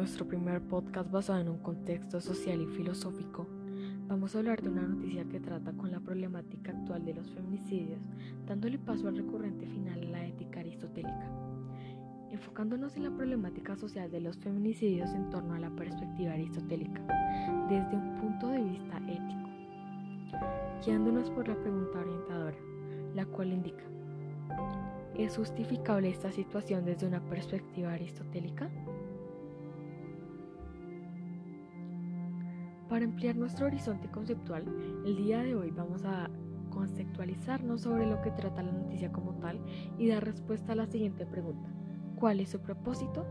nuestro 0.00 0.26
primer 0.26 0.62
podcast 0.62 1.10
basado 1.10 1.40
en 1.40 1.50
un 1.50 1.58
contexto 1.58 2.22
social 2.22 2.62
y 2.62 2.66
filosófico, 2.68 3.46
vamos 4.08 4.34
a 4.34 4.38
hablar 4.38 4.62
de 4.62 4.70
una 4.70 4.80
noticia 4.80 5.26
que 5.26 5.40
trata 5.40 5.74
con 5.74 5.90
la 5.90 6.00
problemática 6.00 6.72
actual 6.72 7.04
de 7.04 7.12
los 7.12 7.28
feminicidios, 7.28 8.00
dándole 8.46 8.78
paso 8.78 9.08
al 9.08 9.18
recurrente 9.18 9.66
final 9.66 10.00
a 10.00 10.10
la 10.10 10.26
ética 10.26 10.60
aristotélica, 10.60 11.28
enfocándonos 12.30 12.96
en 12.96 13.04
la 13.04 13.10
problemática 13.10 13.76
social 13.76 14.10
de 14.10 14.22
los 14.22 14.38
feminicidios 14.38 15.10
en 15.10 15.28
torno 15.28 15.52
a 15.52 15.58
la 15.58 15.68
perspectiva 15.68 16.32
aristotélica, 16.32 17.02
desde 17.68 17.94
un 17.94 18.16
punto 18.22 18.48
de 18.48 18.62
vista 18.62 18.96
ético, 19.06 19.50
guiándonos 20.82 21.28
por 21.28 21.46
la 21.46 21.56
pregunta 21.56 21.98
orientadora, 21.98 22.56
la 23.14 23.26
cual 23.26 23.52
indica, 23.52 23.84
¿es 25.18 25.36
justificable 25.36 26.08
esta 26.08 26.32
situación 26.32 26.86
desde 26.86 27.06
una 27.06 27.20
perspectiva 27.20 27.92
aristotélica? 27.92 28.70
Para 32.90 33.04
ampliar 33.04 33.36
nuestro 33.36 33.66
horizonte 33.66 34.08
conceptual, 34.08 34.64
el 35.06 35.14
día 35.16 35.44
de 35.44 35.54
hoy 35.54 35.70
vamos 35.70 36.04
a 36.04 36.28
conceptualizarnos 36.70 37.82
sobre 37.82 38.04
lo 38.04 38.20
que 38.20 38.32
trata 38.32 38.64
la 38.64 38.72
noticia 38.72 39.12
como 39.12 39.34
tal 39.36 39.60
y 39.96 40.08
dar 40.08 40.24
respuesta 40.24 40.72
a 40.72 40.74
la 40.74 40.88
siguiente 40.88 41.24
pregunta. 41.24 41.70
¿Cuál 42.16 42.40
es 42.40 42.48
su 42.48 42.58
propósito? 42.58 43.24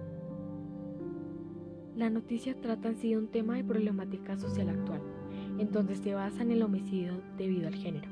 La 1.93 2.09
noticia 2.09 2.55
trata 2.61 2.87
en 2.87 2.95
sí 2.95 3.17
un 3.17 3.27
tema 3.27 3.57
de 3.57 3.65
problemática 3.65 4.37
social 4.37 4.69
actual, 4.69 5.01
entonces 5.57 5.99
se 5.99 6.13
basa 6.13 6.41
en 6.41 6.51
el 6.51 6.63
homicidio 6.63 7.21
debido 7.37 7.67
al 7.67 7.75
género, 7.75 8.09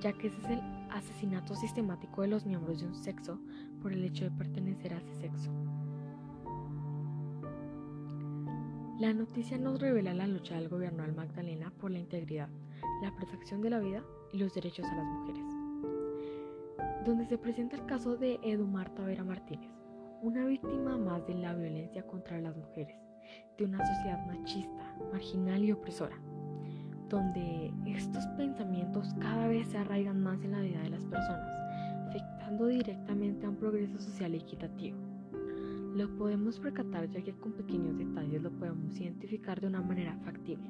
ya 0.00 0.12
que 0.12 0.28
ese 0.28 0.38
es 0.42 0.50
el 0.50 0.60
asesinato 0.90 1.56
sistemático 1.56 2.22
de 2.22 2.28
los 2.28 2.46
miembros 2.46 2.78
de 2.78 2.86
un 2.86 2.94
sexo 2.94 3.40
por 3.80 3.92
el 3.92 4.04
hecho 4.04 4.26
de 4.26 4.30
pertenecer 4.30 4.94
a 4.94 4.98
ese 4.98 5.14
sexo. 5.16 5.50
La 9.02 9.12
noticia 9.12 9.58
nos 9.58 9.80
revela 9.80 10.14
la 10.14 10.28
lucha 10.28 10.54
del 10.54 10.68
gobierno 10.68 11.02
del 11.02 11.12
Magdalena 11.12 11.72
por 11.80 11.90
la 11.90 11.98
integridad, 11.98 12.48
la 13.02 13.12
protección 13.12 13.60
de 13.60 13.68
la 13.68 13.80
vida 13.80 14.04
y 14.32 14.38
los 14.38 14.54
derechos 14.54 14.86
a 14.86 14.94
las 14.94 15.04
mujeres, 15.04 15.44
donde 17.04 17.26
se 17.26 17.36
presenta 17.36 17.74
el 17.74 17.84
caso 17.86 18.16
de 18.16 18.38
Edumar 18.44 18.94
Tavera 18.94 19.24
Martínez, 19.24 19.72
una 20.22 20.44
víctima 20.44 20.96
más 20.98 21.26
de 21.26 21.34
la 21.34 21.52
violencia 21.52 22.06
contra 22.06 22.40
las 22.40 22.56
mujeres, 22.56 22.96
de 23.58 23.64
una 23.64 23.84
sociedad 23.84 24.24
machista, 24.24 24.96
marginal 25.10 25.64
y 25.64 25.72
opresora, 25.72 26.16
donde 27.08 27.74
estos 27.86 28.24
pensamientos 28.36 29.12
cada 29.18 29.48
vez 29.48 29.66
se 29.66 29.78
arraigan 29.78 30.22
más 30.22 30.40
en 30.44 30.52
la 30.52 30.60
vida 30.60 30.80
de 30.80 30.90
las 30.90 31.04
personas, 31.06 31.50
afectando 32.06 32.68
directamente 32.68 33.46
a 33.46 33.48
un 33.48 33.56
progreso 33.56 33.98
social 33.98 34.32
equitativo. 34.36 35.11
Lo 35.94 36.08
podemos 36.16 36.58
percatar 36.58 37.10
ya 37.10 37.22
que 37.22 37.34
con 37.34 37.52
pequeños 37.52 37.98
detalles 37.98 38.42
lo 38.42 38.50
podemos 38.50 38.98
identificar 38.98 39.60
de 39.60 39.66
una 39.66 39.82
manera 39.82 40.16
factible. 40.24 40.64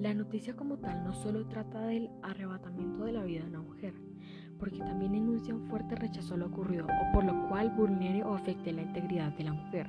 La 0.00 0.14
noticia 0.14 0.56
como 0.56 0.78
tal 0.78 1.04
no 1.04 1.12
solo 1.12 1.46
trata 1.46 1.80
del 1.86 2.08
arrebatamiento 2.22 3.04
de 3.04 3.12
la 3.12 3.22
vida 3.22 3.42
de 3.42 3.50
una 3.50 3.60
mujer, 3.60 3.92
porque 4.58 4.78
también 4.78 5.14
enuncia 5.14 5.54
un 5.54 5.66
fuerte 5.68 5.94
rechazo 5.94 6.34
a 6.34 6.36
lo 6.38 6.46
ocurrido 6.46 6.86
o 6.86 7.12
por 7.12 7.24
lo 7.24 7.48
cual 7.48 7.70
vulnere 7.76 8.24
o 8.24 8.34
afecte 8.34 8.72
la 8.72 8.82
integridad 8.82 9.32
de 9.36 9.44
la 9.44 9.52
mujer, 9.52 9.86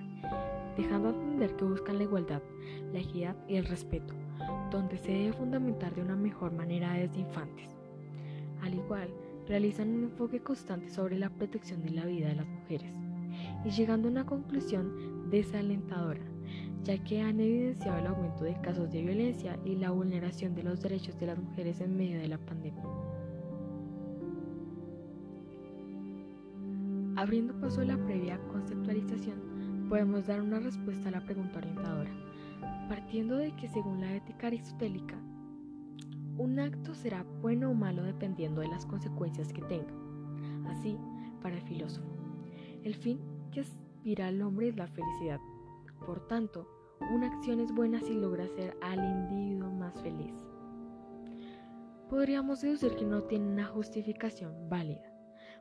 dejando 0.75 1.11
entender 1.11 1.55
que 1.55 1.63
buscan 1.63 1.97
la 1.97 2.03
igualdad, 2.03 2.41
la 2.91 2.99
equidad 2.99 3.37
y 3.47 3.55
el 3.55 3.65
respeto, 3.65 4.13
donde 4.69 4.97
se 4.97 5.13
debe 5.13 5.33
fundamentar 5.33 5.95
de 5.95 6.01
una 6.01 6.17
mejor 6.17 6.51
manera 6.51 6.93
desde 6.93 7.21
infantes. 7.21 7.69
Al 8.61 8.73
igual, 8.73 9.09
realizan 9.47 9.89
un 9.89 10.03
enfoque 10.05 10.39
constante 10.41 10.89
sobre 10.89 11.17
la 11.17 11.29
protección 11.29 11.81
de 11.83 11.91
la 11.91 12.05
vida 12.05 12.27
de 12.27 12.35
las 12.35 12.47
mujeres 12.47 12.91
y 13.63 13.69
llegando 13.69 14.07
a 14.07 14.11
una 14.11 14.25
conclusión 14.25 15.29
desalentadora, 15.29 16.21
ya 16.83 17.03
que 17.03 17.21
han 17.21 17.39
evidenciado 17.39 17.99
el 17.99 18.07
aumento 18.07 18.43
de 18.43 18.59
casos 18.61 18.91
de 18.91 19.01
violencia 19.01 19.59
y 19.65 19.75
la 19.75 19.91
vulneración 19.91 20.55
de 20.55 20.63
los 20.63 20.81
derechos 20.81 21.19
de 21.19 21.27
las 21.27 21.37
mujeres 21.37 21.81
en 21.81 21.97
medio 21.97 22.19
de 22.19 22.27
la 22.27 22.37
pandemia. 22.37 22.83
Abriendo 27.17 27.59
paso 27.59 27.81
a 27.81 27.85
la 27.85 27.97
previa 27.97 28.37
conceptualización, 28.49 29.87
podemos 29.89 30.27
dar 30.27 30.41
una 30.41 30.59
respuesta 30.59 31.09
a 31.09 31.11
la 31.11 31.21
pregunta 31.21 31.59
orientadora, 31.59 32.11
partiendo 32.89 33.37
de 33.37 33.55
que 33.55 33.69
según 33.69 34.01
la 34.01 34.13
ética 34.15 34.47
aristotélica, 34.47 35.15
un 36.37 36.59
acto 36.59 36.93
será 36.95 37.23
bueno 37.41 37.71
o 37.71 37.73
malo 37.73 38.03
dependiendo 38.03 38.61
de 38.61 38.67
las 38.67 38.85
consecuencias 38.85 39.53
que 39.53 39.61
tenga. 39.63 39.93
Así, 40.69 40.97
para 41.41 41.55
el 41.55 41.61
filósofo, 41.61 42.07
el 42.83 42.95
fin 42.95 43.19
que 43.51 43.61
aspira 43.61 44.27
al 44.27 44.41
hombre 44.41 44.69
es 44.69 44.75
la 44.75 44.87
felicidad. 44.87 45.39
Por 46.05 46.27
tanto, 46.27 46.67
una 47.13 47.27
acción 47.27 47.59
es 47.59 47.71
buena 47.71 47.99
si 48.01 48.13
logra 48.13 48.45
hacer 48.45 48.77
al 48.81 48.99
individuo 49.03 49.71
más 49.71 50.01
feliz. 50.01 50.33
Podríamos 52.09 52.61
deducir 52.61 52.95
que 52.95 53.05
no 53.05 53.23
tiene 53.23 53.47
una 53.47 53.65
justificación 53.65 54.69
válida 54.69 55.11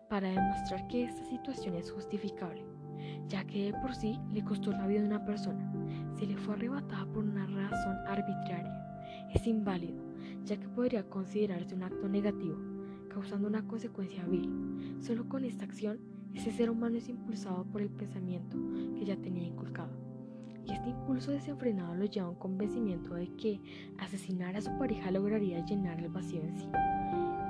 para 0.08 0.28
demostrar 0.28 0.86
que 0.88 1.04
esta 1.04 1.24
situación 1.24 1.74
es 1.76 1.90
justificable, 1.90 2.64
ya 3.28 3.44
que 3.44 3.72
de 3.72 3.80
por 3.80 3.94
sí 3.94 4.20
le 4.32 4.44
costó 4.44 4.70
la 4.72 4.86
vida 4.86 5.00
a 5.00 5.06
una 5.06 5.24
persona, 5.24 5.72
se 6.14 6.26
le 6.26 6.36
fue 6.36 6.54
arrebatada 6.54 7.06
por 7.06 7.24
una 7.24 7.46
razón 7.46 7.96
arbitraria, 8.06 9.28
es 9.32 9.46
inválido 9.46 10.03
ya 10.44 10.58
que 10.58 10.68
podría 10.68 11.08
considerarse 11.08 11.74
un 11.74 11.82
acto 11.82 12.08
negativo, 12.08 12.56
causando 13.08 13.48
una 13.48 13.66
consecuencia 13.66 14.24
vil. 14.24 14.50
Solo 15.00 15.28
con 15.28 15.44
esta 15.44 15.64
acción, 15.64 15.98
ese 16.34 16.50
ser 16.52 16.70
humano 16.70 16.96
es 16.98 17.08
impulsado 17.08 17.64
por 17.64 17.80
el 17.82 17.90
pensamiento 17.90 18.56
que 18.96 19.04
ya 19.04 19.16
tenía 19.16 19.44
inculcado. 19.44 19.92
Y 20.66 20.72
este 20.72 20.90
impulso 20.90 21.30
desenfrenado 21.30 21.94
lo 21.94 22.06
lleva 22.06 22.26
a 22.26 22.30
un 22.30 22.36
convencimiento 22.36 23.14
de 23.14 23.28
que 23.36 23.60
asesinar 23.98 24.56
a 24.56 24.62
su 24.62 24.70
pareja 24.78 25.10
lograría 25.10 25.64
llenar 25.64 26.00
el 26.00 26.08
vacío 26.08 26.40
en 26.40 26.56
sí 26.56 26.68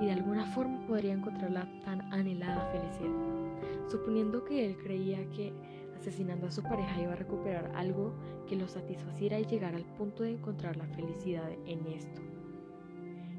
y 0.00 0.06
de 0.06 0.12
alguna 0.12 0.44
forma 0.46 0.84
podría 0.86 1.12
encontrar 1.12 1.50
la 1.50 1.68
tan 1.82 2.00
anhelada 2.12 2.70
felicidad, 2.72 3.88
suponiendo 3.88 4.44
que 4.44 4.66
él 4.66 4.76
creía 4.76 5.24
que 5.30 5.52
asesinando 5.96 6.46
a 6.46 6.50
su 6.50 6.62
pareja 6.62 7.00
iba 7.00 7.12
a 7.12 7.16
recuperar 7.16 7.72
algo 7.74 8.12
que 8.46 8.56
lo 8.56 8.68
satisfaciera 8.68 9.38
y 9.38 9.46
llegar 9.46 9.74
al 9.74 9.84
punto 9.84 10.22
de 10.22 10.32
encontrar 10.32 10.76
la 10.76 10.86
felicidad 10.88 11.50
en 11.66 11.86
esto. 11.86 12.33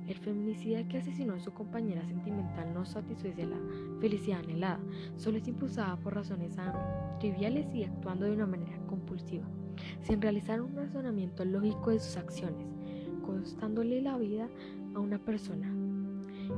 El 0.07 0.17
feminicida 0.19 0.87
que 0.87 0.99
asesinó 0.99 1.33
a 1.33 1.39
su 1.39 1.51
compañera 1.51 2.05
sentimental 2.05 2.71
no 2.73 2.85
satisface 2.85 3.45
la 3.45 3.57
felicidad 3.99 4.39
anhelada, 4.39 4.79
solo 5.17 5.37
es 5.37 5.47
impulsada 5.47 5.97
por 5.97 6.13
razones 6.13 6.55
triviales 7.19 7.73
y 7.73 7.85
actuando 7.85 8.25
de 8.25 8.33
una 8.33 8.45
manera 8.45 8.77
compulsiva, 8.85 9.47
sin 10.01 10.21
realizar 10.21 10.61
un 10.61 10.75
razonamiento 10.75 11.43
lógico 11.43 11.89
de 11.89 11.99
sus 11.99 12.17
acciones, 12.17 12.67
costándole 13.25 13.99
la 14.01 14.17
vida 14.17 14.47
a 14.93 14.99
una 14.99 15.17
persona 15.17 15.73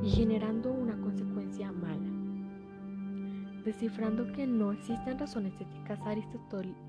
y 0.04 0.10
generando 0.10 0.74
una 0.74 1.00
consecuencia 1.00 1.72
mala. 1.72 2.12
Descifrando 3.64 4.32
que 4.34 4.46
no 4.46 4.74
existen 4.74 5.20
razones 5.20 5.54
éticas 5.60 6.02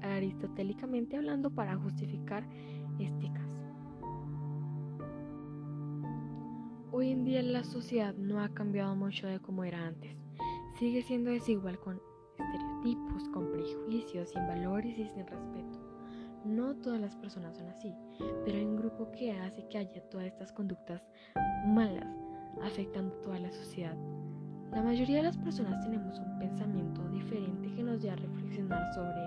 aristotélicamente 0.03 1.17
hablando 1.17 1.51
para 1.51 1.77
justificar 1.77 2.45
este 2.99 3.33
Hoy 6.99 7.13
en 7.13 7.25
día 7.25 7.41
la 7.45 7.63
sociedad 7.63 8.13
no 8.17 8.41
ha 8.41 8.49
cambiado 8.49 8.97
mucho 8.97 9.29
de 9.29 9.39
como 9.39 9.63
era 9.63 9.87
antes. 9.87 10.17
Sigue 10.81 11.01
siendo 11.01 11.31
desigual 11.31 11.79
con 11.79 12.01
estereotipos, 12.37 13.29
con 13.29 13.53
prejuicios, 13.53 14.31
sin 14.31 14.45
valores 14.49 14.99
y 14.99 15.07
sin 15.07 15.25
respeto. 15.25 15.79
No 16.45 16.75
todas 16.75 17.01
las 17.01 17.15
personas 17.15 17.57
son 17.57 17.69
así, 17.69 17.95
pero 18.45 18.59
hay 18.59 18.65
un 18.65 18.79
grupo 18.79 19.13
que 19.13 19.31
hace 19.31 19.65
que 19.69 19.79
haya 19.79 20.03
todas 20.11 20.27
estas 20.27 20.51
conductas 20.51 21.01
malas, 21.69 22.17
afectando 22.65 23.15
a 23.15 23.23
toda 23.23 23.39
la 23.39 23.53
sociedad. 23.53 23.97
La 24.73 24.83
mayoría 24.83 25.19
de 25.19 25.23
las 25.23 25.39
personas 25.39 25.81
tenemos 25.85 26.19
un 26.19 26.37
pensamiento 26.41 27.09
diferente 27.11 27.73
que 27.77 27.83
nos 27.85 28.03
lleva 28.03 28.15
a 28.15 28.17
reflexionar 28.17 28.93
sobre 28.93 29.23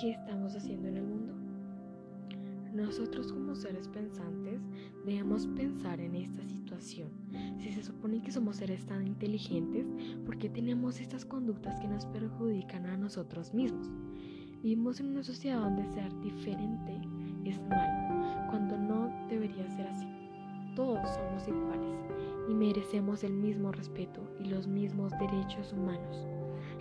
qué 0.00 0.12
estamos 0.12 0.56
haciendo 0.56 0.88
en 0.88 0.96
el 0.96 1.02
mundo. 1.02 1.15
Nosotros 2.76 3.32
como 3.32 3.56
seres 3.56 3.88
pensantes 3.88 4.60
debemos 5.06 5.46
pensar 5.46 5.98
en 5.98 6.14
esta 6.14 6.46
situación. 6.46 7.08
Si 7.56 7.72
se 7.72 7.82
supone 7.82 8.20
que 8.20 8.30
somos 8.30 8.56
seres 8.56 8.84
tan 8.84 9.06
inteligentes, 9.06 9.86
¿por 10.26 10.36
qué 10.36 10.50
tenemos 10.50 11.00
estas 11.00 11.24
conductas 11.24 11.80
que 11.80 11.88
nos 11.88 12.04
perjudican 12.04 12.84
a 12.84 12.98
nosotros 12.98 13.54
mismos? 13.54 13.90
Vivimos 14.62 15.00
en 15.00 15.06
una 15.06 15.22
sociedad 15.22 15.60
donde 15.60 15.86
ser 15.86 16.20
diferente 16.20 17.00
es 17.46 17.58
malo, 17.62 18.50
cuando 18.50 18.76
no 18.76 19.10
debería 19.30 19.66
ser 19.70 19.86
así. 19.86 20.06
Todos 20.74 21.08
somos 21.14 21.48
iguales 21.48 21.96
y 22.46 22.52
merecemos 22.52 23.24
el 23.24 23.32
mismo 23.32 23.72
respeto 23.72 24.20
y 24.38 24.48
los 24.48 24.66
mismos 24.66 25.12
derechos 25.12 25.72
humanos. 25.72 26.26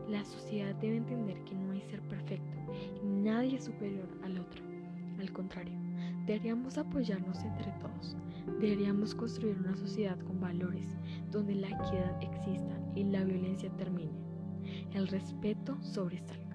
La 0.09 0.25
sociedad 0.25 0.75
debe 0.75 0.97
entender 0.97 1.41
que 1.45 1.55
no 1.55 1.71
hay 1.71 1.81
ser 1.83 2.01
perfecto 2.01 2.57
y 3.01 3.07
nadie 3.07 3.55
es 3.55 3.63
superior 3.63 4.09
al 4.25 4.39
otro. 4.39 4.61
Al 5.19 5.31
contrario, 5.31 5.84
Deberíamos 6.25 6.77
apoyarnos 6.77 7.43
entre 7.43 7.71
todos. 7.73 8.17
Deberíamos 8.59 9.15
construir 9.15 9.57
una 9.59 9.75
sociedad 9.75 10.19
con 10.19 10.39
valores 10.39 10.95
donde 11.31 11.55
la 11.55 11.67
equidad 11.67 12.21
exista 12.21 12.79
y 12.95 13.03
la 13.03 13.23
violencia 13.23 13.69
termine. 13.77 14.19
El 14.93 15.07
respeto 15.07 15.77
sobresalga. 15.81 16.45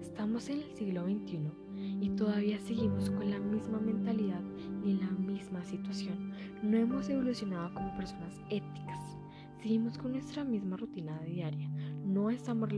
Estamos 0.00 0.48
en 0.48 0.62
el 0.62 0.74
siglo 0.74 1.04
XXI 1.04 1.52
y 2.00 2.10
todavía 2.10 2.58
seguimos 2.58 3.08
con 3.10 3.30
la 3.30 3.38
misma 3.38 3.78
mentalidad 3.78 4.42
y 4.84 4.94
la 4.94 5.10
misma 5.10 5.62
situación. 5.64 6.32
No 6.62 6.76
hemos 6.76 7.08
evolucionado 7.08 7.72
como 7.74 7.96
personas 7.96 8.40
éticas. 8.50 9.16
Seguimos 9.62 9.96
con 9.96 10.12
nuestra 10.12 10.44
misma 10.44 10.76
rutina 10.76 11.18
diaria. 11.20 11.68
No 12.04 12.30
estamos 12.30 12.68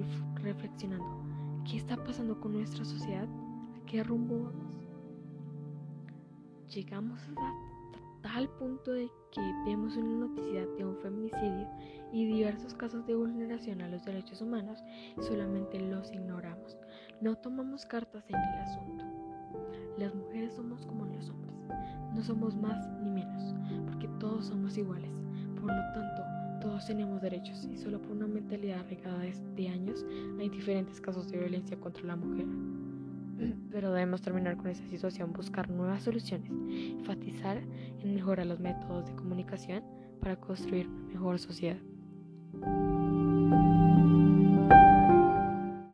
reflexionando 0.42 1.25
qué 1.64 1.76
está 1.76 1.96
pasando 2.02 2.38
con 2.40 2.52
nuestra 2.52 2.84
sociedad, 2.84 3.28
qué 3.90 4.04
rumbo 4.04 4.44
vamos. 4.44 4.87
Llegamos 6.72 7.20
a 7.37 8.22
tal 8.22 8.48
punto 8.50 8.92
de 8.92 9.10
que 9.32 9.40
vemos 9.66 9.96
una 9.96 10.28
noticia 10.28 10.64
de 10.64 10.84
un 10.84 10.96
feminicidio 10.98 11.66
y 12.12 12.26
diversos 12.26 12.72
casos 12.75 13.04
de 13.08 13.16
vulneración 13.16 13.82
a 13.82 13.88
los 13.88 14.04
derechos 14.04 14.40
humanos 14.42 14.78
y 15.19 15.22
solamente 15.25 15.81
los 15.81 16.12
ignoramos. 16.12 16.76
No 17.20 17.34
tomamos 17.34 17.84
cartas 17.84 18.25
en 18.28 18.37
el 18.37 18.58
asunto. 18.60 19.04
Las 19.98 20.14
mujeres 20.14 20.54
somos 20.54 20.87
como 20.87 21.06
los 21.06 21.28
hombres. 21.28 21.54
No 22.14 22.22
somos 22.22 22.54
más 22.54 22.88
ni 23.02 23.10
menos, 23.10 23.54
porque 23.87 24.06
todos 24.20 24.46
somos 24.46 24.78
iguales. 24.78 25.10
Por 25.56 25.64
lo 25.64 25.92
tanto, 25.94 26.22
todos 26.60 26.87
tenemos 26.87 27.20
derechos 27.20 27.64
y 27.64 27.76
solo 27.76 28.00
por 28.00 28.12
una 28.12 28.28
mentalidad 28.28 28.81
arraigada 28.81 29.25
de 29.56 29.69
años 29.69 30.06
hay 30.38 30.48
diferentes 30.48 31.00
casos 31.00 31.28
de 31.28 31.38
violencia 31.38 31.76
contra 31.81 32.04
la 32.04 32.14
mujer. 32.14 32.46
Pero 33.70 33.92
debemos 33.92 34.22
terminar 34.22 34.56
con 34.56 34.69
esa 34.69 34.87
situación, 34.88 35.32
buscar 35.32 35.70
nuevas 35.70 36.02
soluciones, 36.02 36.50
enfatizar 36.50 37.58
en 37.58 38.14
mejorar 38.14 38.46
los 38.46 38.60
métodos 38.60 39.06
de 39.06 39.14
comunicación 39.14 39.82
para 40.20 40.37
construir 40.37 40.88
una 40.88 41.08
mejor 41.08 41.38
sociedad. 41.38 41.78